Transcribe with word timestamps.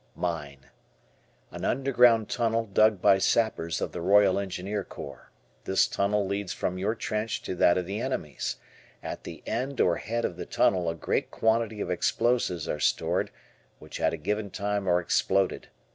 Mine. 0.15 0.71
An 1.51 1.63
underground 1.63 2.27
tunnel 2.27 2.65
dug 2.65 3.03
by 3.03 3.19
sappers 3.19 3.81
of 3.81 3.91
the 3.91 4.01
Royal 4.01 4.39
Engineer 4.39 4.83
Corps. 4.83 5.29
This 5.65 5.85
tunnel 5.87 6.25
leads 6.25 6.51
from 6.53 6.79
your 6.79 6.95
trench 6.95 7.43
to 7.43 7.53
that 7.57 7.77
of 7.77 7.85
the 7.85 8.01
enemy's. 8.01 8.55
At 9.03 9.25
the 9.25 9.43
end 9.45 9.79
or 9.79 9.97
head 9.97 10.25
of 10.25 10.37
the 10.37 10.47
tunnel 10.47 10.89
a 10.89 10.95
great 10.95 11.29
quantity 11.29 11.81
of 11.81 11.91
explosives 11.91 12.67
are 12.67 12.79
stored 12.79 13.29
which 13.77 14.01
at 14.01 14.11
a 14.11 14.17
given 14.17 14.49
time 14.49 14.89
are 14.89 14.99
exploded. 14.99 15.67